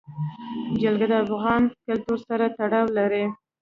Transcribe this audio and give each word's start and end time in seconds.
جلګه 0.81 1.07
د 1.11 1.13
افغان 1.23 1.63
کلتور 1.87 2.17
سره 2.27 2.45
تړاو 2.57 2.85
لري. 2.97 3.23